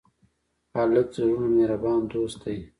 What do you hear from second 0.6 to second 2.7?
هلک د زړونو مهربان دوست دی.